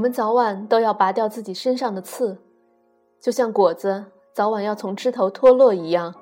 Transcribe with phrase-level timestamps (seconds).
[0.00, 2.38] 我们早晚都要拔掉自己身上的刺，
[3.20, 4.02] 就像果子
[4.32, 6.14] 早晚要从枝头脱落一样。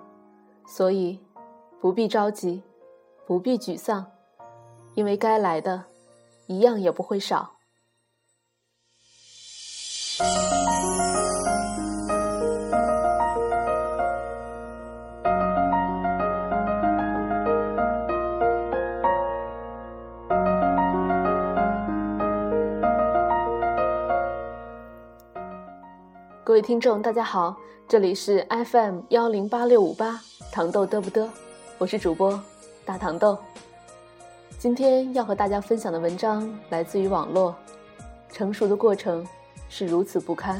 [0.66, 1.20] 所以，
[1.80, 2.64] 不必着急，
[3.24, 4.04] 不必沮丧，
[4.96, 5.84] 因为该来的，
[6.48, 7.52] 一样也不会少。
[26.58, 31.28] 位听众，大家好，这里是 FM 幺零八六五八糖豆嘚不嘚，
[31.78, 32.42] 我是主播
[32.84, 33.38] 大糖豆。
[34.58, 37.54] 今天要和大家分享的文章来自于网络，
[38.34, 39.24] 《成熟的过程
[39.68, 40.58] 是如此不堪》，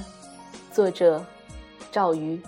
[0.72, 1.20] 作者
[1.90, 2.40] 赵瑜。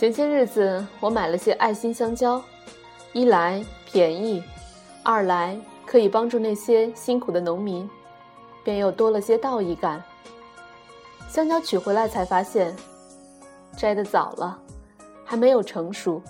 [0.00, 2.42] 前些日子，我买了些爱心香蕉，
[3.12, 4.42] 一来便宜，
[5.02, 7.86] 二来可以帮助那些辛苦的农民，
[8.64, 10.02] 便又多了些道义感。
[11.28, 12.74] 香蕉取回来才发现，
[13.76, 14.58] 摘得早了，
[15.22, 16.22] 还没有成熟，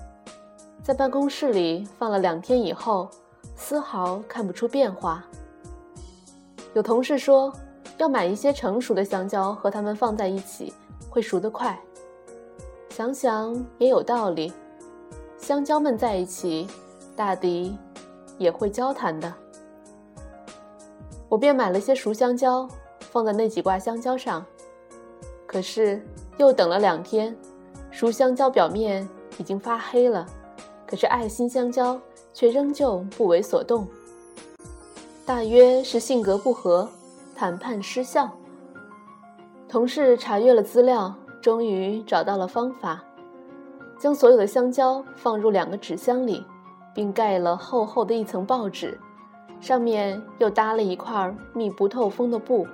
[0.83, 3.09] 在办公室里放了两天以后，
[3.55, 5.25] 丝毫看不出变化。
[6.75, 7.53] 有同事说，
[7.99, 10.75] 要买一些成熟的香蕉和它们放在一起，
[11.09, 11.81] 会熟得快。
[13.01, 14.53] 想想也有道理，
[15.39, 16.69] 香蕉们在一起，
[17.17, 17.75] 大抵
[18.37, 19.33] 也会交谈的。
[21.27, 22.69] 我便买了些熟香蕉，
[23.11, 24.45] 放在那几挂香蕉上。
[25.47, 25.99] 可是
[26.37, 27.35] 又等了两天，
[27.91, 30.27] 熟香蕉表面已经发黑了，
[30.87, 31.99] 可是爱心香蕉
[32.35, 33.89] 却仍旧不为所动。
[35.25, 36.87] 大约是性格不合，
[37.35, 38.31] 谈判失效。
[39.71, 41.15] 同事查阅了资料。
[41.41, 43.03] 终于找到了方法，
[43.99, 46.45] 将所有的香蕉放入两个纸箱里，
[46.95, 48.99] 并盖了厚厚的一层报纸，
[49.61, 52.67] 上面又搭了一块密不透风的布。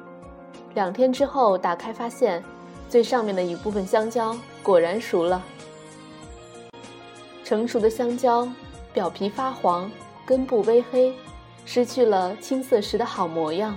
[0.74, 2.42] 两天之后打开，发现
[2.88, 5.40] 最上面的一部分香蕉果然熟了。
[7.44, 8.48] 成熟的香蕉
[8.92, 9.88] 表皮发黄，
[10.24, 11.14] 根部微黑，
[11.64, 13.76] 失去了青涩时的好模样，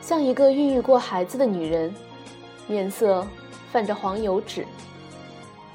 [0.00, 1.92] 像一个孕育过孩子的女人，
[2.68, 3.26] 面色。
[3.72, 4.66] 泛着黄油脂，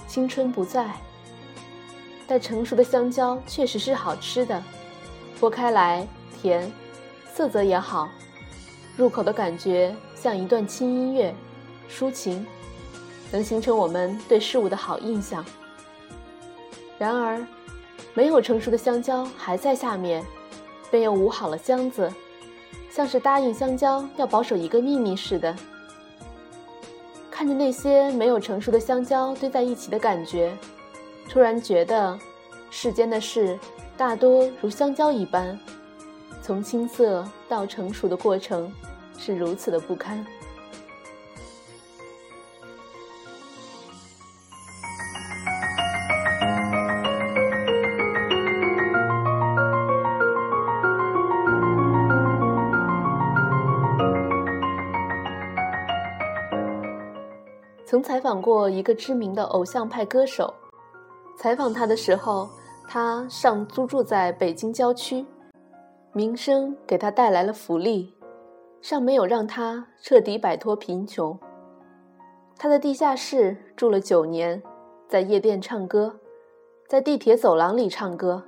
[0.08, 0.92] 青春不在。
[2.26, 4.64] 但成熟的香蕉确实是好吃的，
[5.40, 6.08] 剥开来
[6.42, 6.72] 甜，
[7.34, 8.10] 色泽也好，
[8.96, 11.36] 入口的感觉像一段轻音乐，
[11.90, 12.46] 抒情，
[13.32, 15.44] 能形成我们对事物的好印象。
[16.98, 17.46] 然而，
[18.14, 20.24] 没有成熟的香蕉还在下面，
[20.90, 22.12] 便又捂好了箱子，
[22.90, 25.54] 像是答应香蕉要保守一个秘密似的。
[27.34, 30.56] 看着那些没有成熟的香蕉堆在一起的感觉，
[31.28, 32.18] 突然觉得
[32.70, 33.58] 世间的事
[33.98, 35.60] 大多如香蕉一般，
[36.44, 38.72] 从青涩到成熟的过程
[39.18, 40.24] 是如此的不堪。
[57.94, 60.52] 曾采访过一个知名的偶像派歌手，
[61.38, 62.50] 采访他的时候，
[62.88, 65.24] 他尚租住在北京郊区，
[66.12, 68.12] 名声给他带来了福利，
[68.82, 71.38] 尚没有让他彻底摆脱贫穷。
[72.58, 74.60] 他在地下室住了九年，
[75.08, 76.16] 在夜店唱歌，
[76.88, 78.42] 在地铁走廊里唱歌，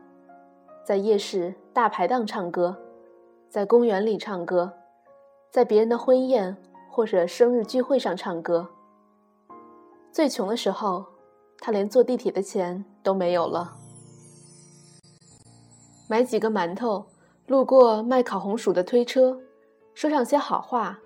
[0.84, 2.76] 在夜市大排档唱歌，
[3.48, 4.74] 在公园里唱歌，
[5.52, 6.58] 在别人的婚宴
[6.90, 8.68] 或者生日聚会上唱歌。
[10.16, 11.06] 最穷的时候，
[11.60, 13.76] 他连坐地铁的钱都没有了。
[16.08, 17.06] 买几个馒头，
[17.48, 19.38] 路过卖烤红薯的推车，
[19.94, 20.98] 说上些好话，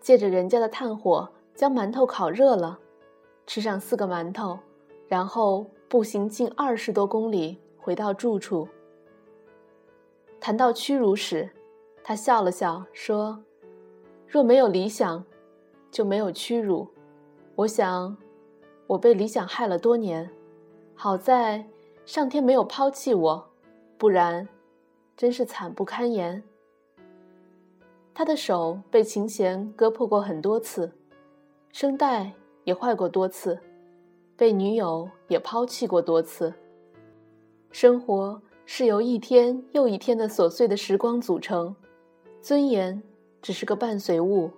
[0.00, 2.78] 借着人家的炭火将馒头烤热了，
[3.48, 4.56] 吃上四个馒头，
[5.08, 8.68] 然后步行近二十多公里回到住处。
[10.38, 11.50] 谈到屈辱时，
[12.04, 13.42] 他笑了笑说
[14.24, 15.24] ：“若没有理想，
[15.90, 16.86] 就没有屈辱。
[17.56, 18.16] 我想。”
[18.92, 20.28] 我被理想害了多年，
[20.94, 21.64] 好在
[22.04, 23.50] 上天没有抛弃我，
[23.96, 24.46] 不然
[25.16, 26.42] 真是惨不堪言。
[28.12, 30.92] 他的手被琴弦割破过很多次，
[31.72, 32.32] 声带
[32.64, 33.58] 也坏过多次，
[34.36, 36.52] 被女友也抛弃过多次。
[37.70, 41.74] 生活是由一天又一天的琐碎的时光组成，
[42.42, 43.02] 尊严
[43.40, 44.50] 只是个伴随物，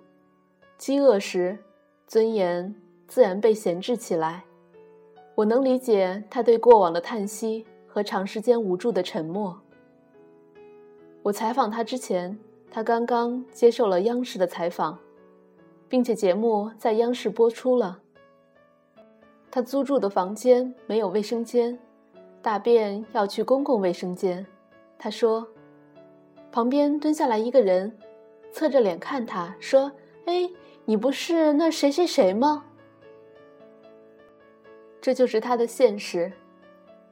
[0.77, 1.57] 饥饿时，
[2.05, 2.75] 尊严
[3.07, 4.43] 自然被闲置起来。
[5.35, 9.59] 我能理解他对过往的叹息和长时间无助的沉默。
[11.21, 12.37] 我采访他之前，
[12.71, 14.97] 他刚刚接受了央视的采访，
[15.89, 17.99] 并且节目在央视播出了。
[19.51, 21.77] 他租住的房间没有卫生间，
[22.41, 24.45] 大便要去公共卫生间。
[24.99, 25.47] 他说，
[26.51, 27.97] 旁边蹲下来一个人，
[28.51, 29.91] 侧着脸看他说
[30.27, 30.49] ：“哎，
[30.85, 32.65] 你不是那谁谁谁吗？”
[35.05, 36.33] 这就是他的现实。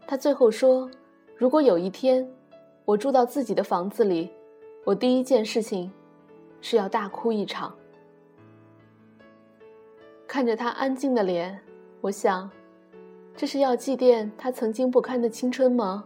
[0.07, 0.89] 他最后说
[1.37, 2.27] ：“如果有一天，
[2.85, 4.31] 我住到自己的房子里，
[4.83, 5.93] 我第一件事情
[6.59, 7.71] 是要大哭一场。”
[10.25, 11.61] 看着他安静的脸，
[12.01, 12.49] 我想，
[13.35, 16.03] 这是要祭奠他曾经不堪的青春吗？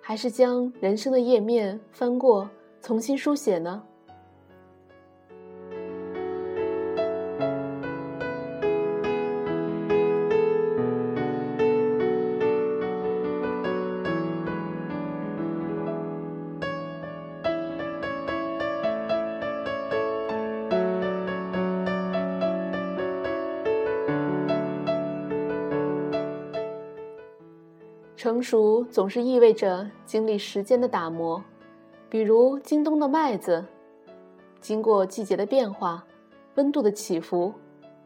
[0.00, 2.50] 还是将人生的页面翻过，
[2.82, 3.80] 重新书写呢？
[28.24, 31.44] 成熟总是意味着经历时间的打磨，
[32.08, 33.62] 比如京东的麦子，
[34.62, 36.02] 经过季节的变化、
[36.54, 37.52] 温度的起伏，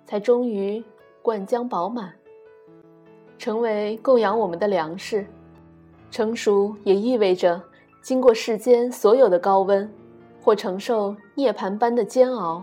[0.05, 0.83] 才终于
[1.23, 2.13] 灌浆饱满，
[3.39, 5.25] 成为供养我们的粮食。
[6.11, 7.63] 成熟也意味着
[8.03, 9.89] 经过世间所有的高温，
[10.43, 12.61] 或承受涅槃般的煎熬，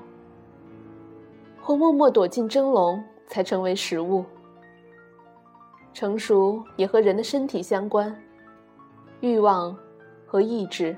[1.61, 4.25] 或默默躲进蒸笼，才成为食物。
[5.95, 8.13] 成熟也和人的身体相关，
[9.21, 9.73] 欲望
[10.27, 10.93] 和意志，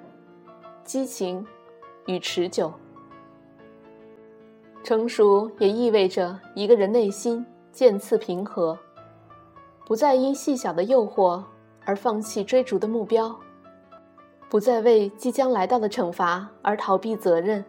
[0.84, 1.46] 激情
[2.08, 2.74] 与持久。
[4.84, 8.76] 成熟也意味着一个人内心渐次平和，
[9.86, 11.44] 不再因细小的诱惑
[11.86, 13.36] 而放弃追逐的目标，
[14.50, 17.64] 不再为即将来到的惩罚而逃避责任。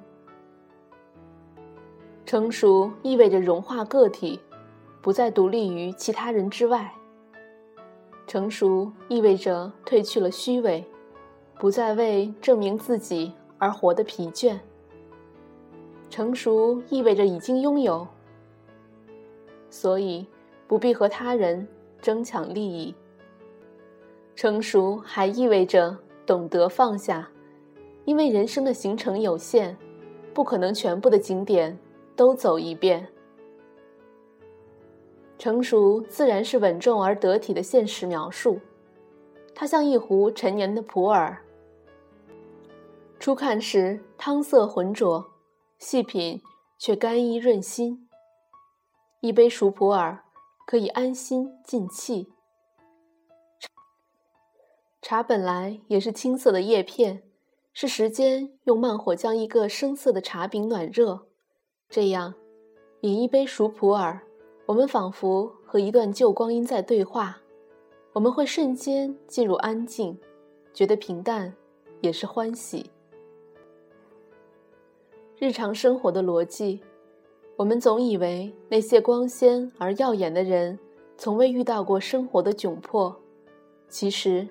[2.24, 4.40] 成熟意味着融化个体，
[5.02, 6.90] 不再独立于其他人之外。
[8.28, 10.84] 成熟意味着褪去了虚伪，
[11.58, 14.58] 不再为证明自己而活得疲倦。
[16.10, 18.06] 成熟意味着已经拥有，
[19.70, 20.26] 所以
[20.66, 21.66] 不必和他人
[22.02, 22.94] 争抢利益。
[24.36, 25.96] 成熟还意味着
[26.26, 27.30] 懂得放下，
[28.04, 29.74] 因为人生的行程有限，
[30.34, 31.78] 不可能全部的景点
[32.14, 33.08] 都走一遍。
[35.38, 38.60] 成熟自然是稳重而得体的现实描述，
[39.54, 41.38] 它像一壶陈年的普洱，
[43.20, 45.24] 初看时汤色浑浊，
[45.78, 46.42] 细品
[46.76, 48.08] 却甘衣润心。
[49.20, 50.24] 一杯熟普洱
[50.66, 52.32] 可以安心静气。
[55.00, 57.22] 茶本来也是青色的叶片，
[57.72, 61.28] 是时间用慢火将一个生涩的茶饼暖热，
[61.88, 62.34] 这样
[63.02, 64.20] 饮一杯熟普洱。
[64.68, 67.38] 我们仿佛和一段旧光阴在对话，
[68.12, 70.14] 我们会瞬间进入安静，
[70.74, 71.50] 觉得平淡
[72.02, 72.90] 也是欢喜。
[75.38, 76.82] 日常生活的逻辑，
[77.56, 80.78] 我们总以为那些光鲜而耀眼的人
[81.16, 83.18] 从未遇到过生活的窘迫，
[83.88, 84.46] 其实，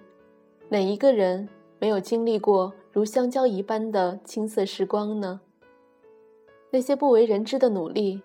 [0.68, 1.48] 哪一个人
[1.78, 5.40] 没有经历过如香蕉一般的青涩时光呢？
[6.72, 8.20] 那些不为人知的努力，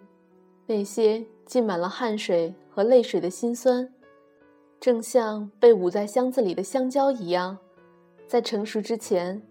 [0.64, 1.22] 那些……
[1.52, 3.86] 浸满了汗水和泪水的辛酸，
[4.80, 7.58] 正像被捂在箱子里的香蕉一样，
[8.26, 9.42] 在成熟之前，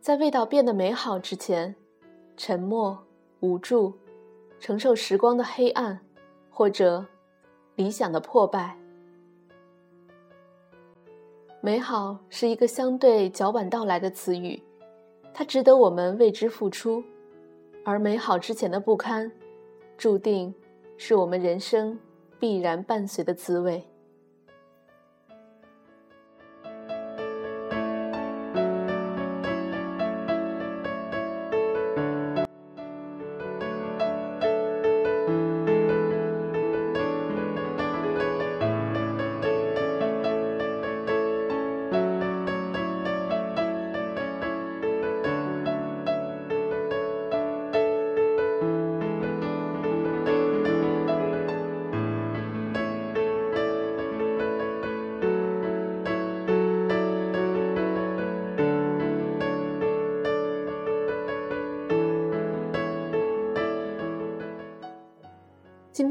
[0.00, 1.74] 在味道变得美好之前，
[2.36, 2.96] 沉默、
[3.40, 3.92] 无助，
[4.60, 5.98] 承受时光的黑暗，
[6.50, 7.04] 或者
[7.74, 8.78] 理想的破败。
[11.60, 14.62] 美好是一个相对较晚到来的词语，
[15.34, 17.02] 它值得我们为之付出，
[17.84, 19.32] 而美好之前的不堪，
[19.96, 20.54] 注定。
[21.00, 21.96] 是我们人生
[22.40, 23.87] 必然伴随的滋味。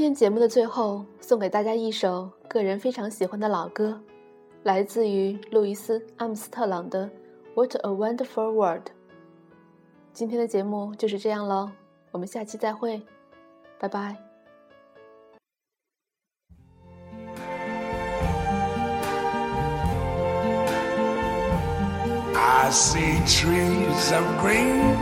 [0.08, 4.02] 天节目的最后，送给大家一首个人非常喜欢的老歌，
[4.64, 7.06] 来自于路易斯·阿姆斯特朗的
[7.56, 8.84] 《What a Wonderful World》。
[10.14, 11.72] 今天的节目就是这样喽，
[12.12, 13.02] 我们下期再会，
[13.78, 14.16] 拜拜。
[22.34, 24.96] I see trees of green,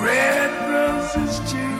[0.00, 1.79] red roses too.